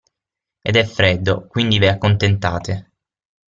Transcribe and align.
Ed 0.63 0.77
è 0.77 0.83
freddo, 0.83 1.45
quindi 1.45 1.77
ve 1.77 1.89
accontentate'. 1.89 2.89